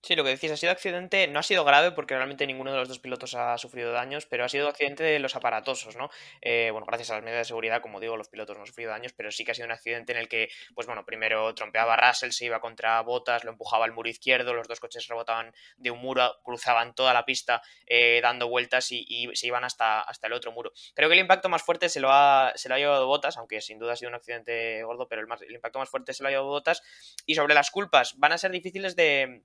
[0.05, 2.77] Sí, lo que decís, ha sido accidente, no ha sido grave porque realmente ninguno de
[2.77, 6.11] los dos pilotos ha sufrido daños, pero ha sido accidente de los aparatosos, ¿no?
[6.43, 8.91] Eh, bueno, gracias a las medidas de seguridad, como digo, los pilotos no han sufrido
[8.91, 11.97] daños, pero sí que ha sido un accidente en el que, pues bueno, primero trompeaba
[11.97, 15.91] Russell, se iba contra Botas, lo empujaba al muro izquierdo, los dos coches rebotaban de
[15.91, 20.35] un muro, cruzaban toda la pista eh, dando vueltas y, se iban hasta, hasta el
[20.35, 20.73] otro muro.
[20.95, 23.63] Creo que el impacto más fuerte se lo, ha, se lo ha llevado Botas, aunque
[23.63, 26.33] sin duda ha sido un accidente gordo, pero el impacto más fuerte se lo ha
[26.33, 26.83] llevado Botas.
[27.25, 29.45] Y sobre las culpas, van a ser difíciles de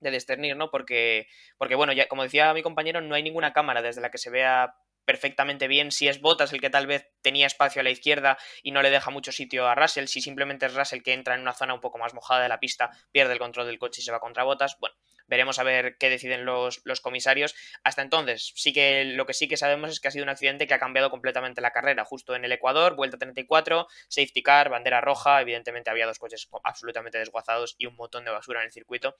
[0.00, 0.70] de discernir, ¿no?
[0.70, 4.18] Porque, porque, bueno, ya como decía mi compañero, no hay ninguna cámara desde la que
[4.18, 7.90] se vea perfectamente bien si es Bottas el que tal vez tenía espacio a la
[7.90, 11.34] izquierda y no le deja mucho sitio a Russell, si simplemente es Russell que entra
[11.34, 14.00] en una zona un poco más mojada de la pista, pierde el control del coche
[14.00, 14.76] y se va contra Bottas.
[14.78, 14.94] Bueno,
[15.26, 17.54] veremos a ver qué deciden los, los, comisarios.
[17.82, 20.66] Hasta entonces, sí que lo que sí que sabemos es que ha sido un accidente
[20.66, 25.00] que ha cambiado completamente la carrera, justo en el Ecuador, vuelta 34, safety car, bandera
[25.00, 29.16] roja, evidentemente había dos coches absolutamente desguazados y un montón de basura en el circuito.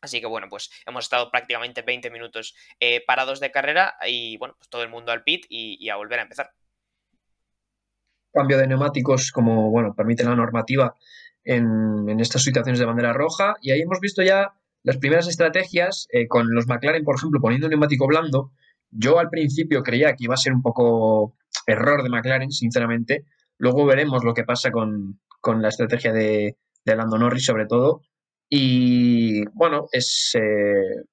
[0.00, 4.54] Así que bueno, pues hemos estado prácticamente 20 minutos eh, parados de carrera y bueno,
[4.56, 6.50] pues todo el mundo al pit y, a volver a empezar.
[8.32, 10.94] Cambio de neumáticos como bueno, permite la normativa
[11.44, 14.52] en, estas situaciones de bandera roja y ahí hemos visto ya
[14.84, 18.52] las primeras estrategias eh, con los McLaren, por ejemplo, poniendo un neumático blando
[18.90, 21.34] Yo al principio creía que iba a ser un poco
[21.66, 23.24] error de McLaren, sinceramente.
[23.56, 28.02] Luego veremos lo que pasa con, la estrategia de, de Lando Norris, sobre todo.
[28.50, 31.04] Y bueno, es eh,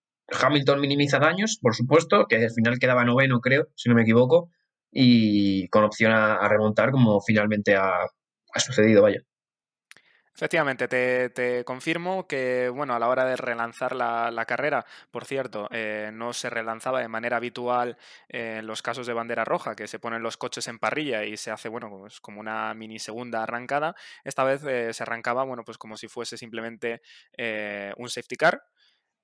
[0.41, 4.49] Hamilton minimiza daños, por supuesto, que al final quedaba noveno, creo, si no me equivoco,
[4.91, 8.09] y con opción a, remontar, como finalmente ha
[8.59, 9.21] sucedido, vaya.
[10.35, 16.11] Efectivamente, te, confirmo que, bueno, a la hora de relanzar la, carrera, por cierto, eh,
[16.13, 20.23] no se relanzaba de manera habitual en los casos de bandera roja, que se ponen
[20.23, 23.95] los coches en parrilla y se hace, bueno, pues como una mini segunda arrancada.
[24.25, 27.01] Esta vez eh, se arrancaba, bueno, pues como si fuese simplemente
[27.37, 28.61] eh, un safety car.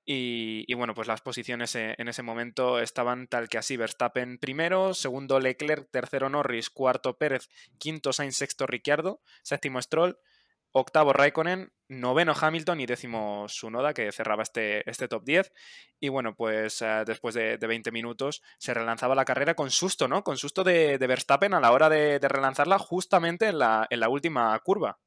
[0.06, 4.94] Y, y, bueno, pues las posiciones en ese momento estaban tal que así: Verstappen primero,
[4.94, 10.18] segundo Leclerc, tercero Norris, cuarto Pérez, quinto Sainz, sexto Ricciardo, séptimo Stroll
[10.72, 15.52] octavo Raikkonen, noveno Hamilton y décimo Sunoda, que cerraba este, este top 10.
[16.00, 20.24] Y bueno, pues eh, después de, 20 minutos se relanzaba la carrera con susto, ¿no?
[20.24, 24.58] Con susto de, Verstappen a la hora de, relanzarla justamente en la, en la última
[24.60, 25.00] curva.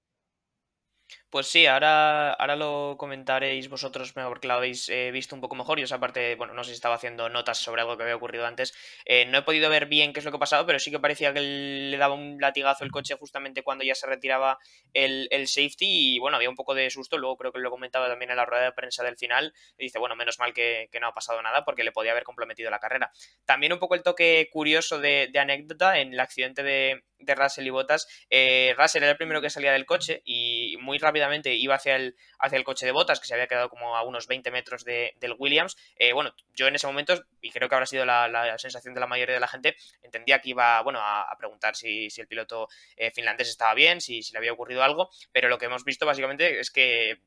[1.30, 5.56] Pues sí, ahora, ahora lo comentaréis vosotros mejor porque lo habéis eh, visto un poco
[5.56, 5.78] mejor.
[5.78, 8.46] Yo esa parte, bueno, no sé si estaba haciendo notas sobre algo que había ocurrido
[8.46, 8.72] antes.
[9.04, 11.00] Eh, no he podido ver bien qué es lo que ha pasado, pero sí que
[11.00, 14.58] parecía que le daba un latigazo el coche justamente cuando ya se retiraba
[14.92, 17.18] el, safety y bueno, había un poco de susto.
[17.18, 19.52] Luego creo que lo comentaba también en la rueda de prensa del final.
[19.76, 22.70] Y dice, bueno, menos mal que, no ha pasado nada porque le podía haber comprometido
[22.70, 23.10] la carrera.
[23.44, 27.66] También un poco el toque curioso de, de anécdota en el accidente de, de Russell
[27.66, 31.74] y Bottas, eh, Russell era el primero que salía del coche y muy rápidamente iba
[31.74, 34.50] hacia el, hacia el coche de Bottas, que se había quedado como a unos 20
[34.50, 35.76] metros del Williams.
[35.96, 39.07] Eh, bueno, yo en ese momento, y creo que habrá sido la, sensación de la
[39.07, 43.48] mayoría de la gente, entendía que iba bueno, a, preguntar si, el piloto eh, finlandés
[43.48, 46.70] estaba bien, si, si, le había ocurrido algo, pero lo que hemos visto básicamente es
[46.70, 47.20] que,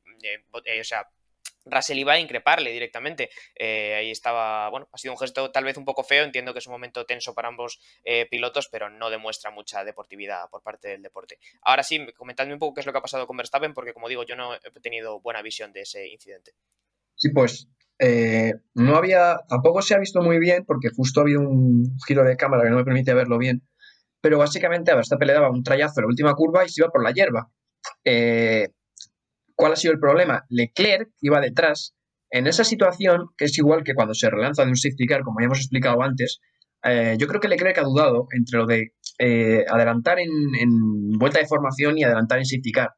[0.52, 1.08] o sea,
[1.70, 3.30] Russell iba a increparle directamente.
[3.54, 6.58] Eh, ahí estaba, bueno, ha sido un gesto tal vez un poco feo, entiendo que
[6.58, 10.88] es un momento tenso para ambos eh, pilotos, pero no demuestra mucha deportividad por parte
[10.88, 11.38] del deporte.
[11.62, 14.08] Ahora sí, comentadme un poco qué es lo que ha pasado con Verstappen, porque como
[14.08, 16.52] digo, yo no he tenido buena visión de ese incidente.
[17.14, 21.40] Sí, pues eh, no había, tampoco se ha visto muy bien, porque justo ha habido
[21.40, 23.62] un giro de cámara que no me permite verlo bien,
[24.20, 26.90] pero básicamente a Verstappen le daba un trayazo en la última curva y se iba
[26.90, 27.50] por la hierba.
[28.04, 28.68] Eh,
[29.58, 30.44] ¿Cuál ha sido el problema?
[30.50, 31.96] Leclerc iba detrás.
[32.30, 35.40] En esa situación, que es igual que cuando se relanza de un safety car, como
[35.40, 36.38] ya hemos explicado antes,
[36.84, 40.30] eh, yo creo que Leclerc ha dudado entre lo de eh, adelantar en,
[41.18, 42.90] vuelta de formación y adelantar en safety car.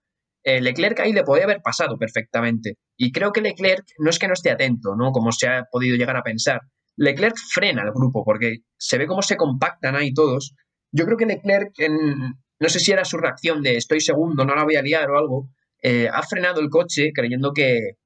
[0.45, 2.77] Eh, Leclerc ahí le podía haber pasado perfectamente.
[2.95, 5.13] Y creo que Leclerc no es que no esté atento, ¿no?
[5.13, 6.61] Como se ha podido llegar a pensar.
[6.95, 10.55] Leclerc frena al grupo porque se ve cómo se compactan ahí todos.
[10.93, 14.65] Yo creo que Leclerc, no sé si era su reacción de estoy segundo, no la
[14.65, 15.49] voy a liar o algo,
[15.83, 17.97] eh, ha frenado el coche creyendo que,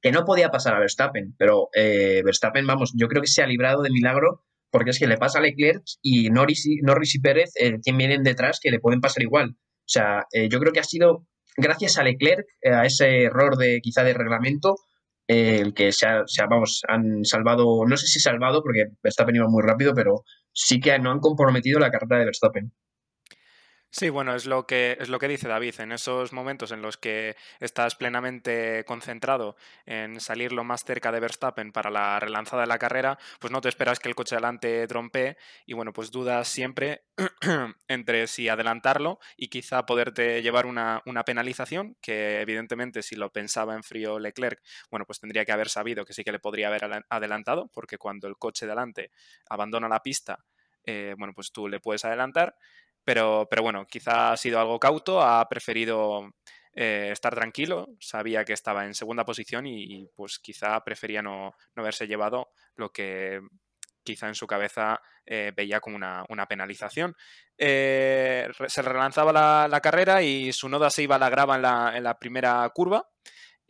[0.00, 3.46] que, no podía pasar a Verstappen, pero eh, Verstappen, vamos, yo creo que se ha
[3.46, 7.20] librado de milagro porque es que le pasa a Leclerc y Norris y, Norris y
[7.20, 9.56] Pérez, eh, quien vienen detrás, que le pueden pasar igual.
[9.56, 11.26] O sea, yo creo que ha sido
[11.56, 14.76] gracias a Leclerc, a ese error de quizá de reglamento,
[15.26, 19.62] el que se ha, vamos, han salvado, no sé si salvado porque Verstappen iba muy
[19.64, 20.22] rápido, pero
[20.52, 22.72] sí que no han comprometido la carrera de Verstappen.
[23.92, 25.80] Sí, bueno, es lo que es lo que dice David.
[25.80, 31.18] En esos momentos en los que estás plenamente concentrado en salir lo más cerca de
[31.18, 34.86] Verstappen para la relanzada de la carrera, pues no te esperas que el coche adelante
[34.86, 37.02] trompe y bueno, pues dudas siempre
[37.88, 43.74] entre si adelantarlo y quizá poderte llevar una, una, penalización, que evidentemente si lo pensaba
[43.74, 47.04] en frío Leclerc, bueno, pues tendría que haber sabido que sí que le podría haber
[47.08, 49.10] adelantado, porque cuando el coche delante
[49.48, 50.44] abandona la pista,
[50.84, 52.54] eh, bueno, pues tú le puedes adelantar.
[53.04, 56.30] Pero, pero bueno, quizá ha sido algo cauto, ha preferido
[56.74, 61.82] eh, estar tranquilo, sabía que estaba en segunda posición y, pues quizá prefería no, no,
[61.82, 63.40] haberse llevado lo que
[64.04, 67.14] quizá en su cabeza eh, veía como una, penalización.
[67.58, 71.62] Eh, se relanzaba la, la, carrera y su noda se iba a la grava en
[71.62, 73.08] la, en la primera curva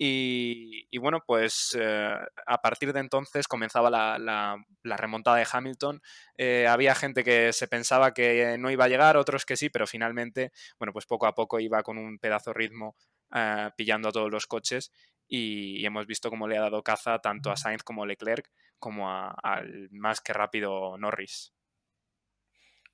[0.02, 2.14] y, bueno, pues eh,
[2.46, 6.00] a partir de entonces comenzaba la, remontada de Hamilton.
[6.38, 9.86] Eh, había gente que se pensaba que no iba a llegar, otros que sí, pero
[9.86, 12.96] finalmente, bueno, pues poco a poco iba con un pedazo ritmo
[13.34, 14.90] eh, pillando a todos los coches
[15.28, 19.10] y, hemos visto cómo le ha dado caza tanto a Sainz como a Leclerc como
[19.10, 21.52] al más que rápido Norris.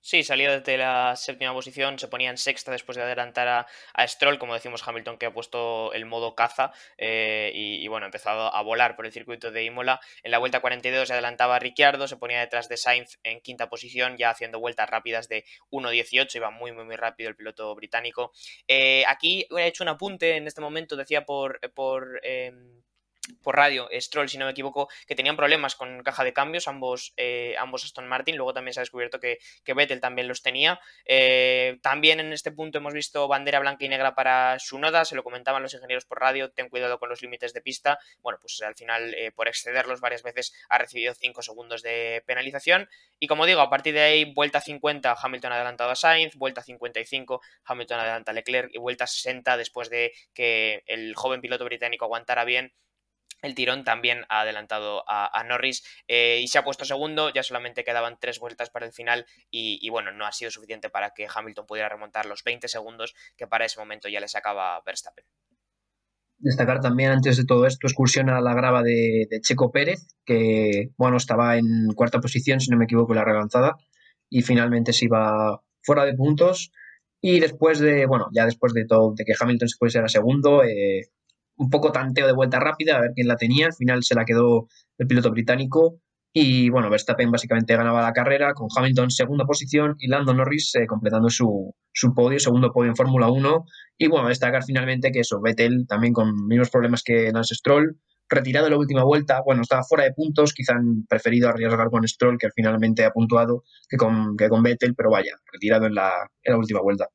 [0.07, 4.39] Sí, salía desde la séptima posición, se ponía en sexta después de adelantar a, Stroll,
[4.39, 8.63] como decimos Hamilton, que ha puesto el modo caza eh, y, bueno, ha empezado a
[8.63, 9.99] volar por el circuito de Imola.
[10.23, 13.69] En la vuelta 42 se adelantaba a Ricciardo, se ponía detrás de Sainz en quinta
[13.69, 18.31] posición, ya haciendo vueltas rápidas de 1.18, iba muy, muy, muy rápido el piloto británico.
[18.69, 21.59] Eh, aquí he hecho un apunte en este momento, decía por...
[21.75, 22.76] por em,
[23.43, 27.13] por radio, Stroll, si no me equivoco, que tenían problemas con caja de cambios, ambos,
[27.17, 28.37] eh, ambos Aston Martin.
[28.37, 30.81] Luego también se ha descubierto que, que Vettel también los tenía.
[31.05, 35.15] Eh, también en este punto hemos visto bandera blanca y negra para su noda, se
[35.15, 37.99] lo comentaban los ingenieros por radio, ten cuidado con los límites de pista.
[38.23, 42.89] Bueno, pues al final, eh, por excederlos varias veces, ha recibido 5 segundos de penalización.
[43.19, 47.41] Y como digo, a partir de ahí, vuelta 50, Hamilton adelantado a Sainz, vuelta 55,
[47.65, 52.45] Hamilton adelanta a Leclerc y vuelta 60 después de que el joven piloto británico aguantara
[52.45, 52.73] bien
[53.43, 57.85] el tirón también ha adelantado a, Norris eh, y se ha puesto segundo, ya solamente
[57.85, 61.67] quedaban tres vueltas para el final y, bueno, no ha sido suficiente para que Hamilton
[61.67, 65.25] pudiera remontar los 20 segundos que para ese momento ya le sacaba Verstappen.
[66.39, 71.17] Destacar también antes de todo esto excursión a la grava de, Checo Pérez, que bueno,
[71.17, 73.77] estaba en cuarta posición, si no me equivoco, la relanzada
[74.29, 76.73] y finalmente se iba fuera de puntos.
[77.23, 81.09] Y después de, bueno, ya después de todo, de que Hamilton se pusiera segundo, eh,
[81.57, 83.67] un poco tanteo de vuelta rápida, a ver quién la tenía.
[83.67, 86.01] Al final se la quedó el piloto británico.
[86.33, 90.87] Y bueno, Verstappen básicamente ganaba la carrera con Hamilton segunda posición y Lando Norris eh,
[90.87, 93.65] completando su, su, podio, segundo podio en Fórmula 1.
[93.97, 98.67] Y bueno, destacar finalmente que eso, Vettel también con mismos problemas que Lance Stroll, retirado
[98.67, 102.37] en la última vuelta, bueno, estaba fuera de puntos, quizá han preferido arriesgar con Stroll,
[102.39, 106.53] que finalmente ha puntuado, que con, que con Vettel, pero vaya, retirado en la, en
[106.53, 107.09] la última vuelta.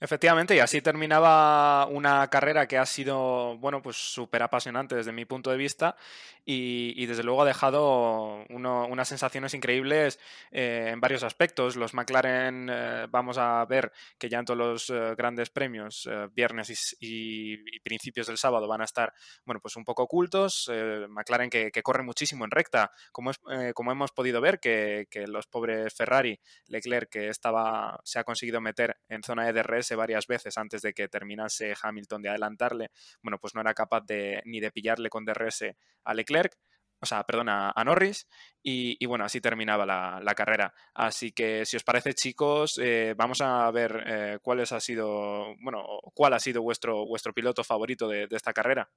[0.00, 5.24] Efectivamente, y así terminaba una carrera que ha sido, bueno, pues súper apasionante desde mi
[5.24, 5.96] punto de vista
[6.44, 10.18] y, desde luego ha dejado unas sensaciones increíbles
[10.50, 11.76] eh, en varios aspectos.
[11.76, 16.96] Los McLaren eh, vamos a ver que ya en todos los eh, grandes premios, viernes
[17.00, 19.12] y, principios del sábado, van a estar,
[19.44, 20.70] bueno, pues un poco ocultos.
[21.08, 23.38] McLaren que, corre muchísimo en recta, como, es,
[23.74, 28.60] como hemos podido ver, que, que, los pobres Ferrari, Leclerc, que estaba, se ha conseguido
[28.60, 32.90] meter en zona de DRS varias veces antes de que terminase Hamilton de adelantarle,
[33.22, 35.64] bueno, pues no era capaz de, ni de pillarle con DRS
[36.04, 36.56] a Leclerc
[37.04, 38.26] o sea, perdón, a, Norris,
[38.62, 40.72] y, bueno, así terminaba la, carrera.
[40.94, 45.84] Así que, si os parece, chicos, eh, vamos a ver eh, cuál ha sido, bueno,
[46.14, 48.88] cuál ha sido vuestro, vuestro piloto favorito de esta carrera.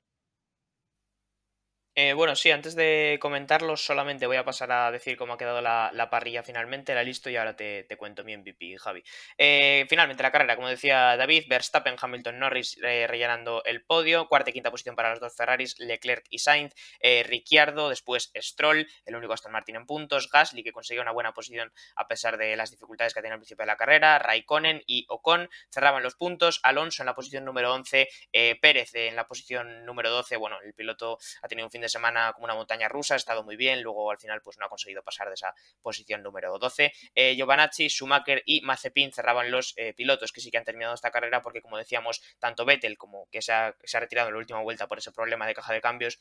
[2.00, 5.62] Eh, bueno, sí, antes de comentarlo, solamente voy a pasar a decir cómo ha quedado
[5.62, 9.04] la, parrilla finalmente, la listo y ahora te, cuento mi MVP, Javi.
[9.36, 14.52] Eh, finalmente, la carrera, como decía David, Verstappen, Hamilton, Norris eh, rellenando el podio, cuarta
[14.52, 19.34] y quinta posición para los dos Ferraris, Leclerc y Sainz, Ricciardo, después Stroll, el único
[19.34, 23.16] Aston Martin en puntos, Gasly, que consiguió una buena posición a pesar de las dificultades
[23.16, 27.08] que tenía al principio de la carrera, Raikkonen y Ocon cerraban los puntos, Alonso en
[27.08, 28.08] la posición número 11,
[28.62, 32.34] Pérez en la posición número 12, bueno, el piloto ha tenido un fin de semana
[32.34, 35.04] como una montaña rusa, ha estado muy bien, luego al final pues no ha conseguido
[35.04, 36.92] pasar de esa posición número 12.
[37.16, 41.12] Eh, Giovanacci, Schumacher y Mazepin cerraban los eh, pilotos que sí que han terminado esta
[41.12, 44.40] carrera porque como decíamos, tanto Vettel como que se ha, se ha retirado en la
[44.40, 46.20] última vuelta por ese problema de caja de cambios,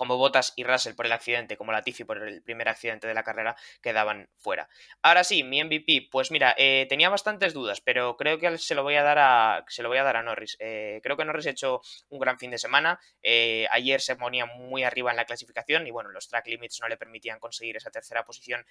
[0.00, 3.22] como Bottas y Russell por el accidente, como Latifi por el primer accidente de la
[3.22, 4.66] carrera, quedaban fuera.
[5.02, 8.82] Ahora sí, mi MVP, pues mira, eh, tenía bastantes dudas, pero creo que se lo
[8.82, 10.56] voy a dar a, se lo voy a, dar a Norris.
[10.58, 12.98] Eh, creo que Norris ha hecho un gran fin de semana.
[13.22, 16.88] Eh, ayer se ponía muy arriba en la clasificación y bueno, los track limits no
[16.88, 18.64] le permitían conseguir esa tercera posición,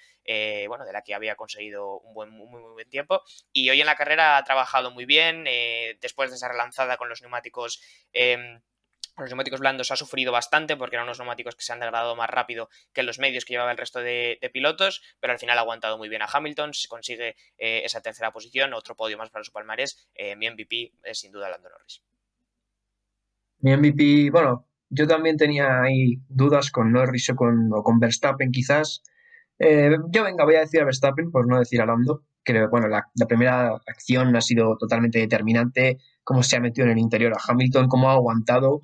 [0.68, 3.22] bueno, de la que había conseguido un buen, muy, muy buen tiempo.
[3.54, 5.44] Y hoy en la carrera ha trabajado muy bien,
[6.02, 8.62] después de esa relanzada con los neumáticos em,
[9.22, 12.30] los neumáticos blandos ha sufrido bastante porque eran unos neumáticos que se han degradado más
[12.30, 15.98] rápido que los medios que llevaba el resto de, pilotos, pero al final ha aguantado
[15.98, 19.52] muy bien a Hamilton, se consigue eh, esa tercera posición, otro podio más para su
[19.52, 20.10] palmarés.
[20.16, 22.02] Eh, mi MVP es sin duda Lando Norris.
[23.62, 29.04] Mi MVP, bueno, yo también tenía ahí dudas con Norris o con, Verstappen quizás.
[29.60, 32.24] Eh, yo venga, voy a decir a Verstappen por no decir a Lando.
[32.44, 36.98] Creo, bueno, la primera acción ha sido totalmente determinante, cómo se ha metido en el
[36.98, 38.80] interior a Hamilton, cómo ha aguantado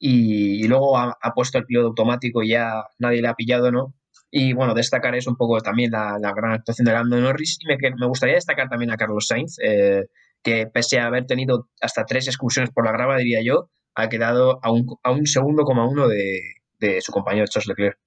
[0.00, 3.94] y, luego ha, puesto el piloto automático y ya nadie le ha pillado, ¿no?
[4.30, 7.76] Y bueno, destacar es un poco también la, gran actuación de Lando Norris y me,
[7.98, 10.06] me gustaría destacar también a Carlos Sainz, eh,
[10.42, 14.58] que pese a haber tenido hasta tres excursiones por la grava, diría yo, ha quedado
[14.62, 16.40] a un, a un segundo coma uno de,
[16.78, 17.98] de su compañero Charles Leclerc.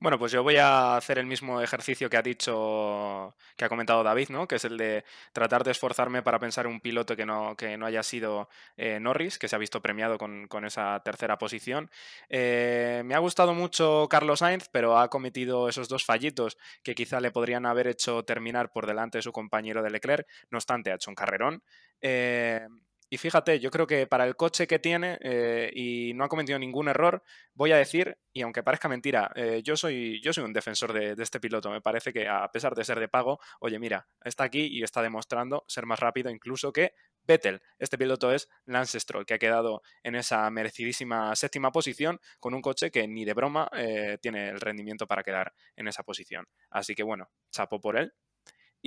[0.00, 4.04] Bueno, pues yo voy a hacer el mismo ejercicio que ha dicho, que ha comentado
[4.04, 4.46] David, ¿no?
[4.46, 7.84] Que es el de tratar de esforzarme para pensar un piloto que no, que no
[7.84, 11.90] haya sido eh, Norris, que se ha visto premiado con, esa tercera posición.
[12.28, 17.20] Eh, me ha gustado mucho Carlos Sainz, pero ha cometido esos dos fallitos que quizá
[17.20, 20.28] le podrían haber hecho terminar por delante de su compañero de Leclerc.
[20.50, 21.64] No obstante, ha hecho un carrerón.
[22.00, 22.68] Eh,
[23.10, 26.58] y fíjate, yo creo que para el coche que tiene eh, y no ha cometido
[26.58, 27.22] ningún error,
[27.54, 31.22] voy a decir, y aunque parezca mentira, eh, yo, soy, yo soy un defensor de,
[31.22, 31.70] este piloto.
[31.70, 35.00] Me parece que a pesar de ser de pago, oye, mira, está aquí y está
[35.02, 36.92] demostrando ser más rápido incluso que
[37.22, 37.62] Vettel.
[37.78, 42.62] Este piloto es Lance Stroll, que ha quedado en esa merecidísima séptima posición con un
[42.62, 46.46] coche que ni de broma eh, tiene el rendimiento para quedar en esa posición.
[46.70, 48.12] Así que bueno, chapo por él.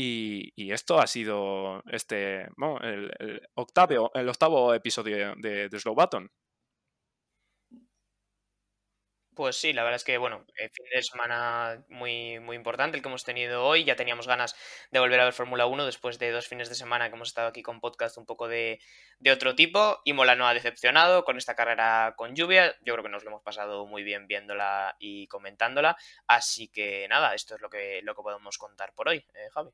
[0.04, 2.48] Y, esto ha sido este,
[2.82, 6.30] el, octavo, el octavo episodio de, de Slow Button.
[9.36, 13.10] Pues sí, la verdad es que, bueno, fin de semana muy, muy importante el que
[13.10, 13.86] hemos tenido hoy.
[13.86, 14.56] Ya teníamos ganas
[14.92, 17.48] de volver a ver Fórmula 1 después de dos fines de semana que hemos estado
[17.48, 18.80] aquí con podcast un poco de,
[19.20, 20.02] de otro tipo.
[20.04, 22.76] Y Mola no ha decepcionado con esta carrera con lluvia.
[22.82, 25.96] Yo creo que nos lo hemos pasado muy bien viéndola y comentándola.
[26.28, 29.72] Así que nada, esto es lo que, lo que podemos contar por hoy, eh, Javi.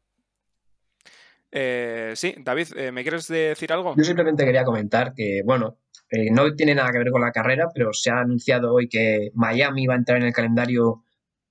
[1.51, 3.95] Eh, sí, David, ¿me quieres decir algo?
[3.95, 5.77] Yo simplemente quería comentar que, bueno,
[6.09, 9.29] eh, no tiene nada que ver con la carrera, pero se ha anunciado hoy que
[9.33, 11.03] Miami va a entrar en el calendario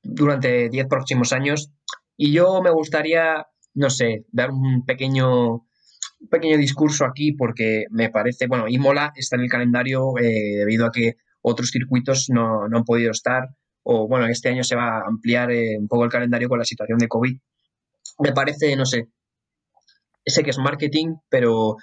[0.02, 1.70] durante 10 próximos años.
[2.16, 5.66] Y yo me gustaría, no sé, dar un pequeño,
[6.30, 10.92] pequeño discurso aquí porque me parece, bueno, Imola está en el calendario eh, debido a
[10.92, 13.48] que otros circuitos no, han podido estar.
[13.82, 16.64] O bueno, este año se va a ampliar eh, un poco el calendario con la
[16.64, 17.36] situación de COVID.
[18.20, 19.08] Me parece, no sé,
[20.26, 21.76] sé que es marketing, pero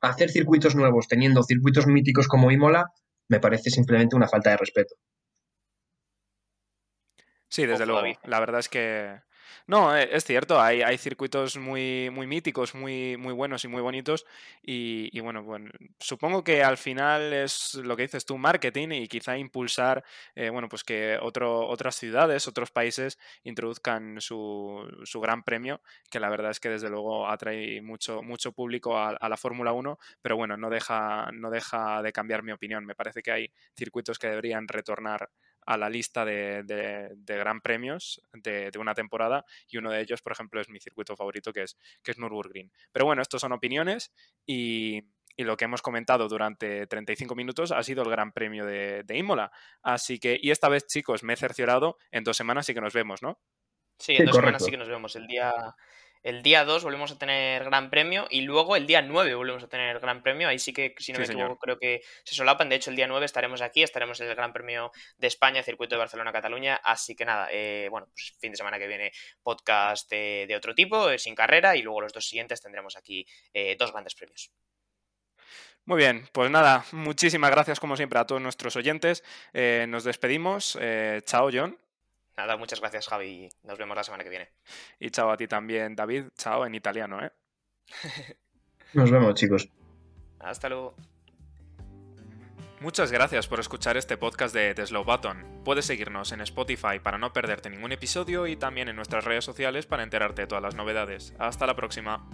[0.00, 2.86] hacer circuitos nuevos teniendo circuitos míticos como Imola
[3.28, 4.94] me parece simplemente una falta de respeto.
[7.48, 8.06] Sí, desde luego.
[8.24, 9.20] La verdad es que
[9.66, 13.82] no, eh, es cierto, hay, hay circuitos muy, muy míticos, muy, muy buenos y muy
[13.82, 14.26] bonitos.
[14.62, 15.44] Y, bueno,
[15.98, 20.04] supongo que al final es lo que dices tú, marketing y quizá impulsar,
[20.34, 25.80] eh, bueno, pues que otras ciudades, otros países introduzcan su, su, gran premio,
[26.10, 29.72] que la verdad es que desde luego atrae mucho, mucho público a, a la Fórmula
[29.72, 32.84] 1, pero bueno, no deja, no deja de cambiar mi opinión.
[32.86, 35.30] Me parece que hay circuitos que deberían retornar
[35.66, 40.32] a la lista de, de, gran premios de, una temporada y uno de ellos, por
[40.32, 42.70] ejemplo, es mi circuito favorito que es, que es Nürburgring.
[42.92, 44.12] Pero bueno, estos son opiniones
[44.46, 45.02] y,
[45.36, 49.18] y lo que hemos comentado durante 35 minutos ha sido el Gran Premio de, de
[49.18, 49.50] Imola.
[49.82, 52.94] Así que, y esta vez, chicos, me he cerciorado, en dos semanas sí que nos
[52.94, 53.40] vemos, ¿no?
[53.98, 55.16] Sí, en dos semanas sí que nos vemos.
[55.16, 55.52] El día,
[56.26, 59.68] el día 2 volvemos a tener Gran Premio y luego el día 9 volvemos a
[59.68, 60.48] tener Gran Premio.
[60.48, 62.68] Ahí sí que, si no me equivoco, creo que se solapan.
[62.68, 65.94] De hecho, el día 9 estaremos aquí, estaremos en el Gran Premio de España, circuito
[65.94, 66.80] de Barcelona-Cataluña.
[66.82, 71.10] Así que nada, eh, bueno, pues fin de semana que viene podcast de, otro tipo,
[71.10, 73.24] eh, sin carrera, y luego los dos siguientes tendremos aquí
[73.54, 74.50] eh, dos grandes premios.
[75.84, 79.22] Muy bien, pues nada, muchísimas gracias como siempre a todos nuestros oyentes.
[79.54, 80.76] nos despedimos.
[81.24, 81.85] chao, John.
[82.36, 83.48] Nada, muchas gracias, Javi.
[83.62, 84.50] Nos vemos la semana que viene.
[85.00, 86.26] Y chao a ti también, David.
[86.36, 87.32] Chao en italiano, ¿eh?
[88.92, 89.68] Nos vemos, chicos.
[90.38, 90.94] Hasta luego.
[92.80, 95.62] Muchas gracias por escuchar este podcast de The Slow Button.
[95.64, 99.86] Puedes seguirnos en Spotify para no perderte ningún episodio y también en nuestras redes sociales
[99.86, 101.34] para enterarte de todas las novedades.
[101.38, 102.28] Hasta la próxima.